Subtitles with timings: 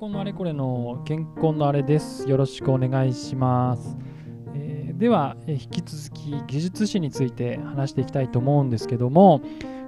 [0.00, 2.28] 康のあれこれの健康のあれです。
[2.28, 3.98] よろしくお願いします。
[4.54, 9.40] えー、では、え引き続き技術史について話していきたいと思うんですけども、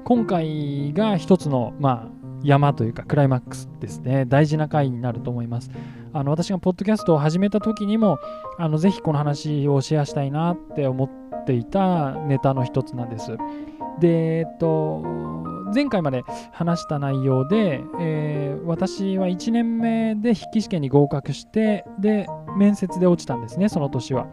[0.04, 4.24] 今回が一つの、まあ、山というかクライマックスですね。
[4.24, 5.70] 大事な回になると思います。
[6.12, 8.18] あの私がポッドキャストを始めた時にも、
[8.58, 13.36] あのぜひこの話をシェアしたいなって思っていたネタの一つなんです。
[14.00, 15.04] で、えっと、
[15.74, 24.26] 前回まで話した内容で、えー、私は1年目で筆記試験に合格して、で、面接で落ちたんですね、その年は。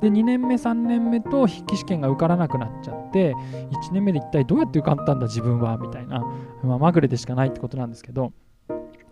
[0.00, 6.20] で、2年目、3年目と筆記試験が受からなくなっちゃって、1年目で一体どうやって受かったんだ、自分は、みたいな、
[6.62, 8.32] まあ、まぐれでしかないってことなんですけど、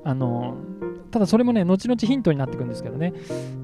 [0.05, 0.55] あの、
[1.11, 3.15] ただそれもね、後々ヒントになってくんですけどね。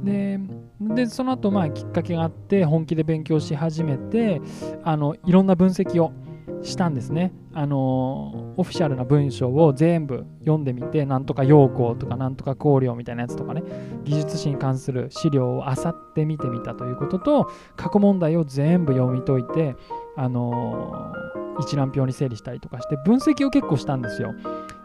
[0.02, 0.41] で、
[0.80, 4.41] でその後、まあ、きっかけがあって、本気で勉強し始めて、
[4.82, 6.12] あの、いろんな分析を、
[6.62, 7.32] したんですね。
[7.52, 13.62] あのオフィシャルな文章を全部読んでみて、なんとか要項とかなんとか考慮みたいなやつとかね、
[14.05, 19.77] 技術史に関する資料を漁って見てみたということと、過去問題を全部読み解いて、
[20.16, 21.12] あの
[21.60, 24.34] 一覧表に整理したりとかして、分析を結構したんですよ。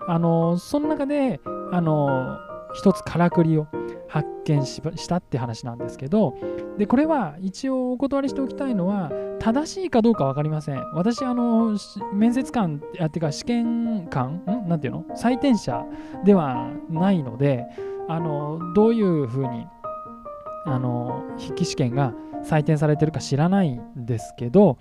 [0.07, 2.37] あのその中で、あの
[2.75, 3.67] 一つからくりを
[4.07, 6.35] 発見したって話なんですけど
[6.77, 10.83] でこれは一応お断りしておきたいのは正しいかどうか分かりません。
[10.93, 11.77] 私あの
[12.13, 14.69] 面接官やっていうか試験官ん？
[14.69, 15.03] なんていうの？
[15.15, 15.85] 採点者
[16.23, 17.65] ではないので
[18.07, 19.67] あのどういうふうに
[20.65, 24.77] あの筆記試験が採点されてるか知らないんですけど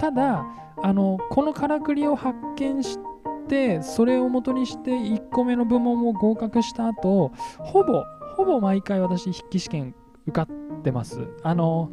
[0.00, 0.44] ただ
[0.82, 3.08] あのこのからくりを発見して
[3.48, 8.04] ってそれを元にして1個目の部門を合格した後ほぼ
[8.36, 9.94] ほぼ毎回私筆記試験
[10.26, 11.26] 受かってます。
[11.42, 11.90] あの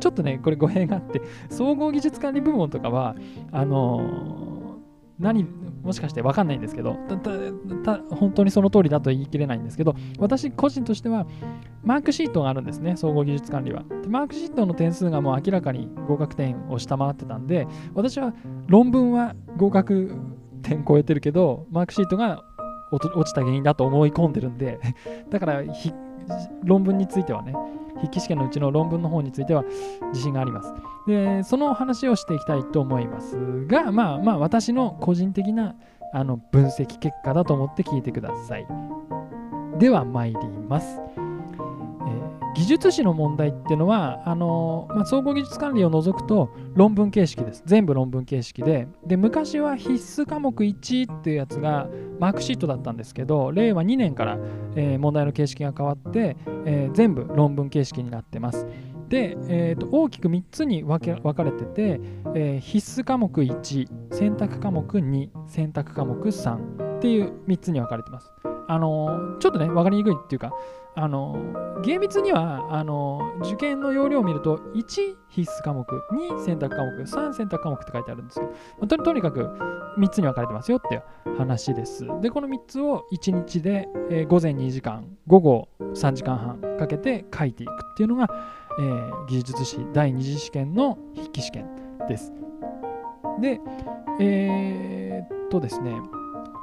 [0.00, 3.14] ちょっとねこれ語弊があって総合技術管理部門とかは
[3.52, 4.78] あの
[5.18, 5.44] 何
[5.82, 6.96] もしかして分かんないんですけど
[8.10, 11.26] 本当にその通りだと言い切れないんですけど私個人としては
[11.82, 13.84] マークシートがあるんですね総合技術管理は。
[14.02, 18.34] でマークシートの点数がもう明らかに合格点を下回ってたんで私は
[18.66, 20.14] 論文は合格
[20.62, 22.44] 点超えてるけど、マークシートが
[22.90, 24.78] 落ちた原因だと思い込んでるんで、
[25.30, 25.62] だから
[26.64, 27.54] 論文についてはね、
[27.96, 29.64] 筆記試験のうちの論文の方については
[30.12, 30.72] 自信があります。
[31.06, 35.74] で、その話をしていきたいと思いますが、まあまあ私の個人的な
[36.12, 38.66] あの分析結果だと思って聞いてください。
[39.78, 41.00] では参ります。
[42.58, 47.62] 技術史の問題っていうのはあの、まあ、総合技術管理を除くと論文形式です。
[47.66, 48.88] 全部論文形式で。
[49.06, 54.38] で、昔は必須科目1っていうやつがマークシートだったんですけど、令和2年から、
[54.74, 56.36] えー、問題の形式が変わって、
[56.66, 58.66] えー、全部論文形式になってます。
[59.08, 62.00] で、えーと、大きく3つに分け分かれてて、
[62.34, 68.32] えー、必須科目1、選択科目2、選択科目3っていう3つに分かれてます。
[68.68, 70.52] あのちょっとね、分かりにくいっていうか、
[71.00, 79.44] あの厳密にはあの受験の要領を見ると1必須科目2選択科目3選択科目って書いてあるんですけど、まあ、ととにかく
[79.98, 82.04] 3つに分かれてますよっていう話です。
[82.20, 88.28] でこの3つを1日で、えー、午前2時間午後3時間半かけて書いていくっていうのが、
[88.80, 91.68] えー、技術士第2次試験の筆記試験
[92.08, 92.32] です。
[93.40, 93.60] で
[94.20, 95.92] えー、っとですね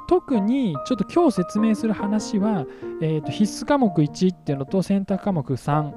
[0.08, 2.66] 特にちょっと今日説明する話は、
[3.00, 5.92] えー、と必須科目1っていうのと選択科目3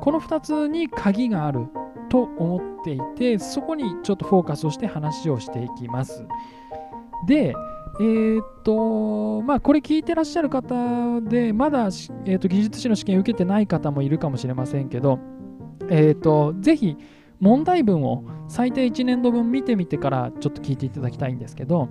[0.00, 1.66] この2つに鍵がある
[2.08, 6.26] と思っていてそこにちょっとフォーカスをして話をしていきます。
[7.26, 7.54] で
[8.00, 11.84] えー、とまあこれ聞いてらっしゃる方でまだ、
[12.24, 15.18] えー、と技術士の試験受けてない方もいるかもしれませんけど
[15.90, 16.96] えー、とぜひ
[17.40, 21.88] 問題文を最低1年度分見てみてからちょっと聞いていただきたいんですけど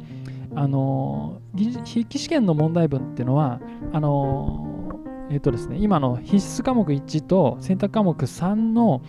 [0.56, 3.60] あの筆記試験の問題文っていうのは
[3.94, 9.02] あのえっ、とですね今の必須科目1と選択科目3の、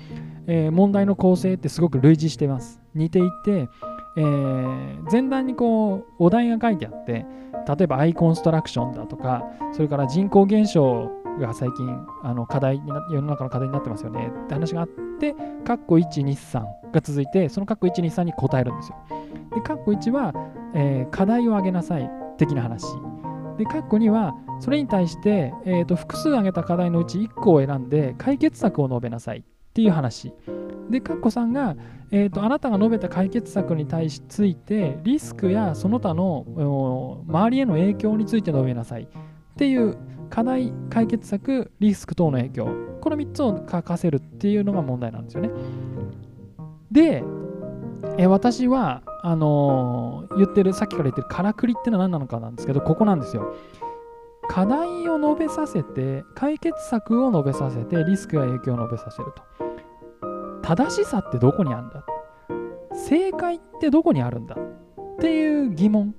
[0.46, 2.80] えー、問題の構成ってすごく類似してます。
[2.94, 3.68] 似ていて、
[4.16, 7.26] えー、前段にこうお題が書いてあって
[7.66, 11.10] 例えばアイコンストラクションだとかそれから人口減少
[11.40, 11.88] が最近
[12.22, 15.34] あの課題にな世の中の課題になってますよねって話があって
[15.64, 16.60] カッコ123
[16.92, 18.96] が続いてそのカッコ123に答えるんですよ。
[19.54, 20.32] でカッコ1は
[20.74, 22.84] えー、課題を挙げなさい的な話。
[23.58, 29.42] で、括弧2は、それに対して、えーと、複数挙げた課題のうち1個を選んで解決策を述べなさいっ
[29.74, 30.32] ていう話。
[30.90, 31.76] で、括弧3が、
[32.10, 39.06] えーと、あなたが述べた解決策に対しついて、リスクやその他の周りへの影響について述べなさいっ
[39.56, 39.96] ていう
[40.30, 42.68] 課題、解決策、リスク等の影響。
[43.00, 45.50] この3つを書かせるっていうのが問題なんですよね。
[46.90, 47.24] で、
[48.18, 53.54] え私はあのー、言ってるさっきから言ってるからくりってのは何なのかなんですけどここなんですよ。
[54.48, 59.42] 課題を述べさせて解決策を述べさせてリスクや影響を述べさせると。
[60.62, 62.04] 正しさってどこにあるんだ？
[62.94, 64.56] 正解ってどこにあるんだ？
[64.56, 66.14] っていう疑問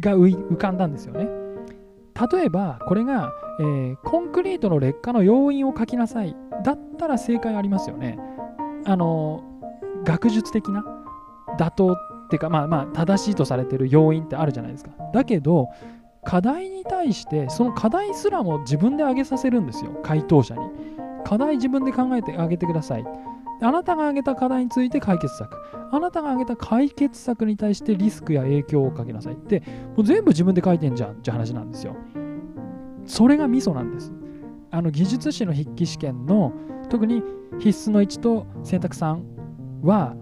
[0.00, 1.28] が浮かんだんですよね。
[2.32, 6.36] 例えばこれが、えー、コンクリートの劣化の要因を書きなさい。
[6.64, 8.18] だったら正解ありますよね。
[8.84, 9.44] あの
[10.04, 10.84] 学術的な
[11.60, 11.96] 妥当っ
[12.30, 14.90] ていうかまあまあ正しいとされてる要因ってあるじゃないですか。
[15.12, 15.68] だけど
[16.24, 19.92] 課題に対してその課題すらも自分で挙げさせるんですよ。
[20.02, 20.62] 回答者に。
[21.24, 23.04] 課題自分で考えてあげてください。
[23.62, 25.54] あなたが挙げた課題について解決策。
[25.92, 29.34] あなたが挙げた解決策に対してリスクや影響をかけなさい。
[29.34, 29.60] って
[29.96, 31.12] もう全部自分で書いてんじゃん。
[31.12, 31.94] って話なんですよ。
[33.04, 34.12] それがミソなんです。
[34.70, 36.52] あの技術士の筆記試験の
[36.88, 37.22] 特に
[37.58, 39.20] 必須の1と選択3
[39.82, 40.14] は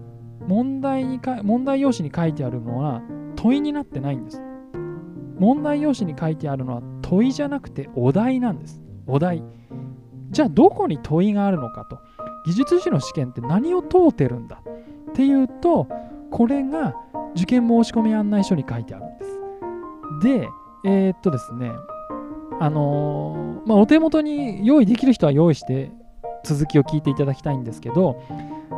[0.47, 3.01] 問題にか問題用紙に書いてあるのは
[3.35, 4.41] 問いになってないんです。
[5.37, 8.81] 問題用紙に書いてあるのは問いじゃなくてお題なんです。
[9.07, 9.43] お題。
[10.31, 11.99] じゃあどこに問いがあるのかと。
[12.45, 14.61] 技術士の試験って何を問うてるんだ。
[15.11, 15.87] っていうと
[16.31, 16.95] これが
[17.35, 19.39] 受験申し込み案内書に書いてあるんです。
[20.21, 20.49] で
[20.85, 21.71] えー、っとですね
[22.61, 25.91] あのー、まあ、お手元に用意できる人は用意して
[26.43, 28.21] 続きを聞いていただきたいんですけど、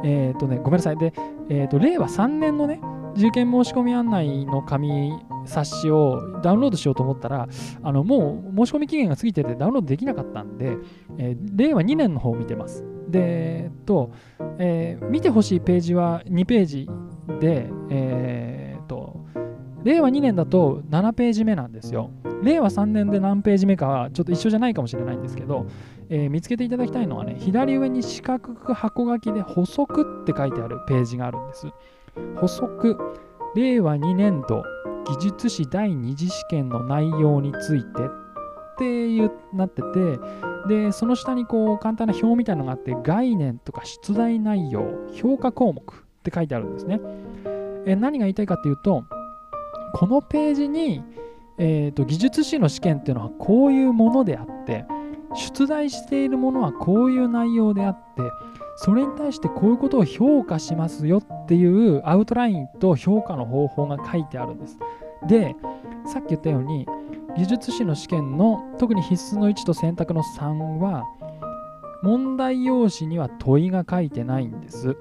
[0.04, 0.98] えっ、とね、ごめんなさい。
[0.98, 1.14] で、
[1.50, 2.82] えっ、と、令和3年のね、
[3.16, 5.14] 受験申し込み案内の紙
[5.46, 7.48] 冊子をダウンロードしようと思ったら、
[7.84, 10.78] あのもう申し込み期限が過ぎててダウンロードできなかったんで、
[11.18, 12.84] えー、令和2年の方を見てます。
[13.10, 14.12] で、えっと、
[14.60, 16.90] えー、見てほしいページは2ページ
[17.40, 18.51] で、えー、
[19.84, 22.12] 令和2年だと7ページ目なんですよ。
[22.44, 25.66] 令和3年で何ページ目かはちょっと一緒じゃないかもしれないんですけど、
[26.10, 31.68] えー、見つけていただきたいのはね、左上に四角く箱書きで補足って書いてあるページがあるんです。
[32.36, 32.98] 補足、
[33.56, 34.64] 令和2年度
[35.06, 40.20] 技術士第二次試験の内容についてっていうなってて、
[40.68, 47.00] で、その下にこう簡単な表みたいなのがあって、概念とか出題内容、評価項目って書いてあるんですね。
[47.86, 49.04] え、何が言いたいかっていうと、
[49.94, 51.04] このページに、
[51.58, 54.86] えーと、技術士の試験っていうのはこういうものであって
[55.34, 58.22] 出題しているものはこういう内容であって
[58.78, 64.78] それに対してこういうことを評価しますよっていうアウトラインと評価の方法が書いてあるんです。
[65.28, 65.56] で
[66.06, 66.88] さっき言ったように
[67.38, 71.06] 技術士の試験の特に必須の1と選択の3は
[72.02, 74.98] 問題用紙には問いが書いてないんです。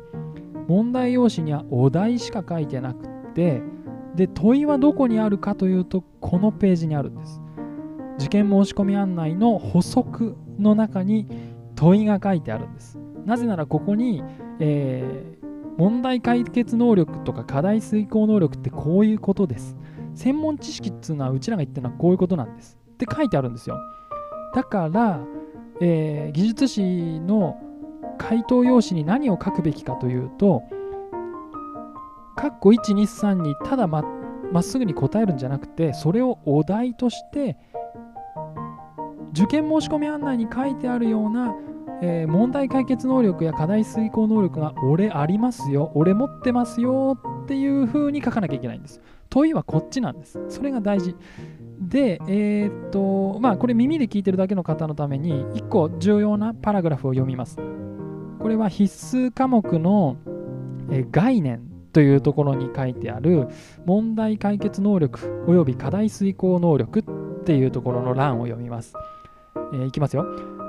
[0.68, 3.62] 問題用紙にはお題しか書いてなくて
[4.16, 7.40] で問いはどこにあるかというとこのページにあるんです。
[8.18, 11.26] 受験申し込み案内の補足の中に
[11.74, 12.98] 問いが書いてあるんです。
[13.24, 14.22] なぜならここに、
[14.58, 15.46] えー、
[15.78, 19.76] 問題解決能力とか課題遂行能力ってこういうことです。
[20.14, 22.78] 専門知識っていうのはうちらが言ってるのはこういうことなんです。
[22.92, 23.78] って書いてあるんですよ。
[24.54, 25.20] だから、
[25.80, 27.58] えー、技術士の
[28.18, 30.62] 回答用紙に何を書くべきかというと
[32.40, 34.02] カッコ123にただま
[34.60, 37.58] っすぐに答えるんじゃなくてそれをお題として
[39.32, 41.54] 受験申し込み案内に書いてあるような、
[42.02, 49.00] えー、問題解決能力や課題遂行能力が俺ありますよ俺持ってますよっていう風に書かなきゃいけないんです。
[49.28, 50.40] 問いはこっちなんです。
[50.48, 51.14] それが大事。
[51.80, 57.56] でえー、っとまあこれ耳で聞いてるだけの方のために1個重要なパラグラフを読みます。
[58.38, 60.16] これは必須科目の、
[60.90, 61.69] え概念。
[61.92, 63.48] というところに書いてある
[63.84, 67.02] 問題解決能力および課題遂行能力っ
[67.44, 68.94] ていうところの欄を読みます。
[69.72, 70.24] えー、いきますよ、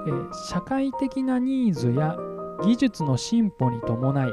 [0.08, 2.16] えー、社会的なニーズや
[2.64, 4.30] 技術の進歩に伴い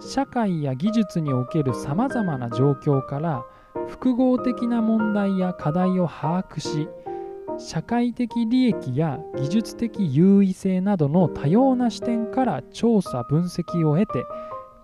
[0.00, 3.44] 社会や技術におけるさまざまな状況から
[3.88, 6.88] 複合的な問題や課題を把握し
[7.58, 14.24] 社会的利益や技術的優位性などの多様な視点から調査分析を得て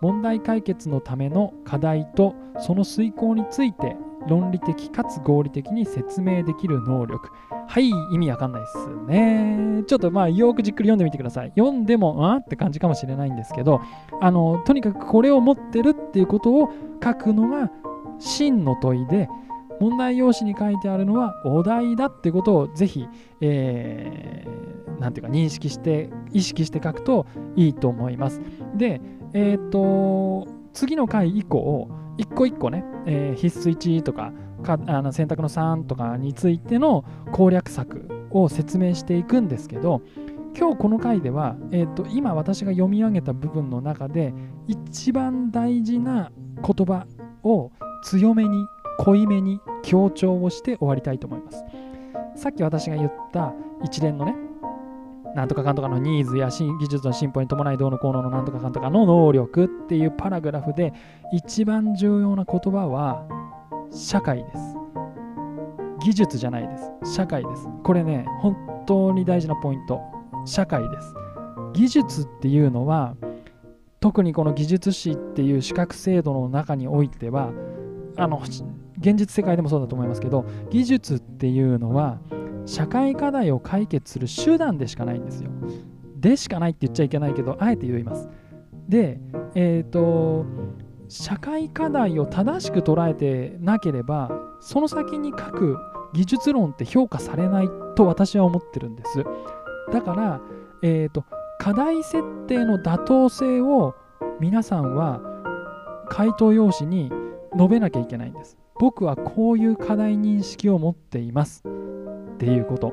[0.05, 3.97] 問題解決のための課題とその遂行について
[4.29, 7.31] 論理的かつ合理的に説明できる能力。
[7.67, 9.83] はい意味わかんないですね。
[9.87, 11.53] ちょっとまあよくじっくり読んでみてください。
[11.57, 13.81] 読んでもあって感じかもしれないんですけど
[14.21, 16.69] あのとにかくこれを持ってるっていうことを
[17.03, 17.71] 書くのが
[18.19, 19.31] 真の問いで
[19.81, 23.07] 問題用紙に書いてあるのはお題だってことをぜひ、
[23.41, 28.43] えー、なんていうか認識して意識して書くといいと思います。
[28.77, 29.01] で
[29.35, 40.03] えっ、ー、と、次の回以降、一個一個ね、えー、必須1とかかあの選択の3とかについての攻略策を説明していくんですけど、
[40.57, 44.33] 今日この回では、えーと、今私が読み上げた部分の中で
[44.69, 47.07] 一番大事な言葉
[47.43, 47.73] を
[48.05, 48.65] 強めに
[49.01, 51.65] 濃いめに強調をして終わりたいと思います。
[52.37, 54.35] さっき私が言った一連のね
[55.35, 60.93] なんとかかんとかのニーズや技術の進歩に伴いどうのこうののなんとかかんとかの能力っていうパラグラフで
[61.33, 63.27] 一番重要な言葉は
[63.91, 64.59] 社会です。
[66.01, 67.15] 技術じゃないです。
[67.17, 67.67] 社会です。
[67.83, 70.01] これね本当に大事なポイント。
[70.45, 71.15] 社会です。
[71.73, 73.17] 技術っていうのは
[74.01, 77.51] 特にこの技術士っていう資格制度の中においては
[78.17, 78.41] あの
[78.99, 82.19] 現実世界でもそうだと思いますけど技術っていうのは
[82.67, 85.51] 社会課題を解決する手段でしかないんですよ。
[86.17, 88.29] でしかないって言っちゃいけないけどあえて言います。
[88.89, 89.21] で、
[89.55, 90.47] えっ、ー、と
[91.09, 94.31] 社会課題を正しく捉えてなければ
[94.61, 95.79] その先に書く
[96.15, 99.25] 技術論って評価されないと私は思ってるんです。
[99.93, 100.41] だから、
[100.83, 101.25] えーと、
[101.59, 103.95] 課題設定の妥当性を
[104.41, 105.21] 皆さんは
[106.09, 107.13] 回答用紙に
[107.55, 108.57] 述べなきゃいけないんです。
[108.79, 111.63] 僕はこういう課題認識を持っています
[112.35, 112.93] っていうこと。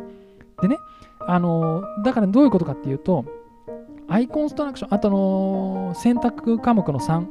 [0.61, 0.77] でね、
[1.27, 3.25] あのだからどういうことかっていうと、
[4.07, 7.25] アイコンストラクション、あとの選択科目の3、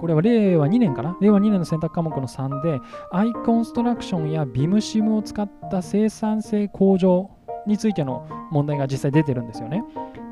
[0.00, 1.16] これは令和2年かな？
[1.20, 2.80] 令和2年の選択科目の3で、
[3.12, 7.30] アイコンストラクションやビムシムを使った生産性向上
[7.66, 9.82] についての問題が実際出てるんですよね。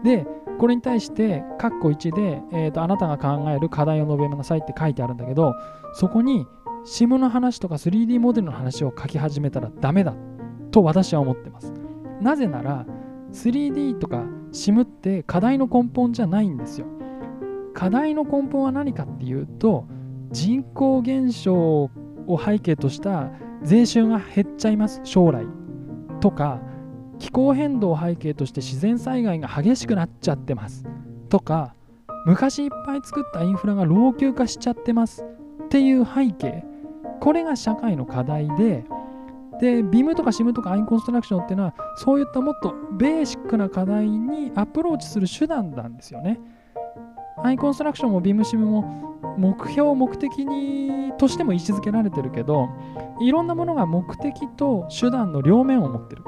[0.05, 0.27] で、
[0.59, 5.55] これに対して、括弧1で、えーと、あなたが考える課題を述べなさいって書いてあるんだけど、
[5.95, 6.47] そこに
[6.85, 10.15] SIM の話とか 3D モデルの話を書き始めたらダメだ
[10.73, 11.73] と私は思ってます。
[12.21, 12.87] なぜなら
[13.33, 16.87] 3D とか SIM って課題の根本じゃないんですよ。
[17.75, 19.87] 課題の根本は何かっていうと
[20.31, 21.91] 人口減少
[22.27, 23.31] を背景とした
[23.63, 25.47] 税収が減っちゃいます将来
[26.21, 26.61] とか
[27.19, 30.85] 気候変動を背景として自然災害が激しくなっちゃってます
[31.29, 31.75] とか
[32.27, 35.25] 昔いっぱい作ったインフラが老朽化しちゃってます
[35.65, 36.65] っていう背景
[37.21, 38.85] これが社会の課題で
[39.63, 46.41] で BIM とか SIM とかアイコンストラクションっていうのはそういったもっとベーシックな課題にアプローチする手段なんですよね。
[47.45, 52.71] アイコンストラクションも BIM、SIM も目標目的にとしても位置づけられてるけど
[53.21, 56.25] いろんなものが目的と手段の両面を持ってる。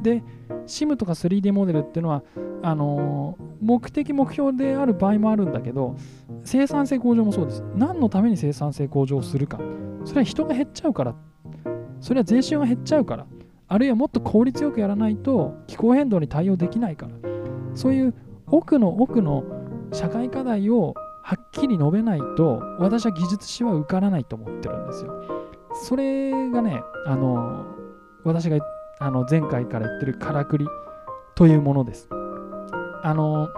[0.00, 0.22] で
[0.68, 2.22] SIM とか 3D モデルっていうのは
[2.62, 5.96] あの、目的目標である場合もあるんだけど
[6.44, 7.64] 生産性向上もそうです。
[7.74, 9.58] 何のために生産性向上するか。
[10.04, 11.16] それは人が減っちゃうから
[12.02, 13.26] それは税収が減っちゃうから
[13.68, 17.12] あるいはもっと効率よくやらないと気候変動に対応できないから
[17.74, 18.14] そういう
[18.48, 19.44] 奥の奥の
[19.92, 25.12] 社会課題をはっきり述べないと私は技術史は受からないと思ってるんですよ。
[25.74, 27.64] それがねあの
[28.24, 28.58] 私が
[28.98, 30.66] あの前回から言ってるからくり
[31.34, 32.08] というものです。
[33.04, 33.48] あの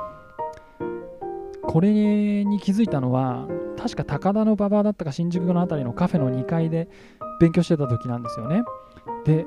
[1.63, 6.89] これに気づいたのは確か高田の馬場だったか新宿の辺りのカフェの2階で
[7.45, 8.63] 勉強してた時なんですよね。
[9.27, 9.47] で、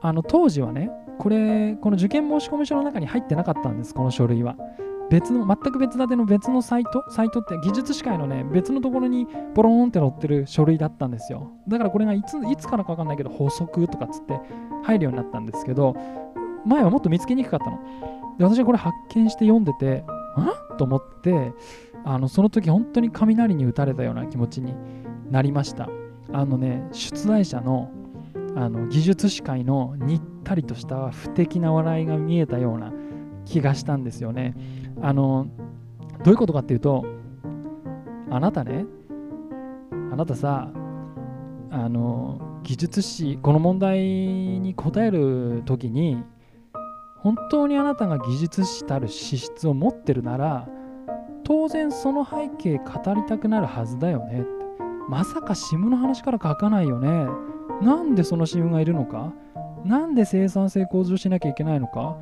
[0.00, 4.56] あの当時はね、これ、この受験申込書の中に入ってなかったんです、この書類は。
[5.08, 11.52] 別の、全く別立ての別のサイト、サイトって技術士会のね、別のところにポローンって載ってる書類だったんですよ。
[11.68, 14.40] だからこれがいついつからかわかんないけど、補足とかっつって
[14.82, 15.94] 入るようになったんですけど、
[16.66, 17.78] 前はもっと見つけにくかったの。
[18.36, 21.52] で、私はこれ発見して読んでて、んと思って、
[22.04, 24.74] あのその時本当に雷に打たれたような気持ちに
[25.30, 25.88] なりました。
[26.32, 27.90] あのね出題者の
[28.56, 32.92] あの技術士会のにったりとした不敵な笑いが見えたような
[33.44, 34.54] 気がしたんですよね。
[35.00, 35.46] あの
[36.24, 37.06] どういうことかっていうと
[38.30, 38.84] あなたね
[40.12, 40.70] あなたさ
[41.70, 46.22] あの技術士この問題に答える時に
[47.18, 50.68] 本当にあなたが技術士たる資質を持ってるなら
[51.44, 54.44] 当然その背景語りたくなるはずだよね
[55.08, 57.26] まさか SIM の話から書かないよね？
[57.82, 59.32] なんでその SIM がいるのか？
[59.84, 62.16] なんで生産性向上しなきゃいけないのか？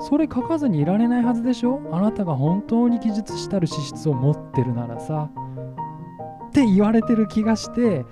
[0.00, 1.80] それ書かずにいられないはずでしょ？
[1.92, 5.30] あなたが本当に技術したる資質を持ってるならさ。
[6.48, 8.04] って言われてる気がして、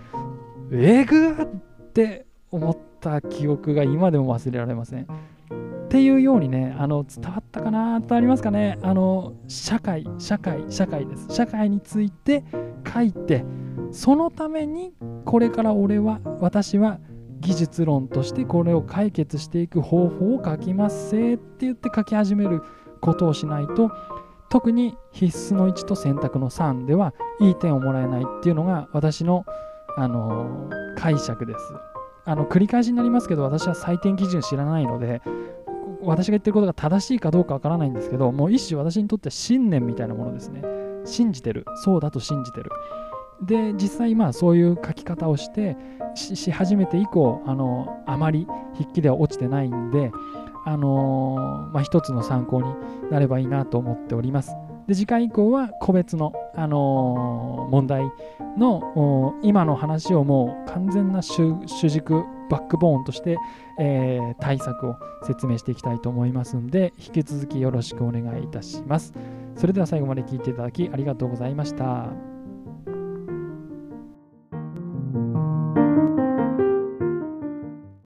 [0.73, 1.47] えぐっ
[1.93, 5.03] て思った記憶が今でも忘れられません。
[5.05, 5.07] っ
[5.89, 8.79] ていうようにね、あの伝わったかなとありますかね？
[8.83, 11.27] あの社会、社会、社会です。
[11.31, 12.45] 社会について
[12.95, 13.45] 書いて、
[13.93, 14.95] そのために
[15.25, 17.01] これから俺は私は
[17.41, 21.11] 技術論としてこれを解決していく方法を書きます。
[21.11, 22.63] せって言って書き始める
[23.01, 23.91] ことをしないと
[24.51, 29.45] 特に必須の1と選択の3ではいい点をもらえないっていうのが私の、
[29.97, 31.59] あのー、解釈です。
[32.27, 35.23] あの繰り返しになりますけど私は採点基準知らないので
[36.03, 40.63] 私が言ってることが正しいかどうかわからないんですけどもう一種私にとっては信念みたいなものですね。
[41.05, 41.65] 信じてる。
[41.77, 42.71] そうだと信じてる。
[43.43, 45.77] で実際まあそういう書き方をして
[46.15, 50.11] し始めて以降あのあまり筆記では落ちてないんで、
[50.65, 52.75] あのー、まあ、一つの参考に
[53.11, 54.55] なればいいなと思っております。
[54.87, 58.03] で次回以降は個別の、あのー、問題
[58.59, 61.55] の今の話をもう完全な主
[61.89, 63.37] 軸バックボーンとして、
[63.79, 69.13] えー、対策を説明していきたいと思いますので引き続きよろしくお願いいたします。
[69.57, 72.40] それでは最後まで聞いていただきありがとうございました。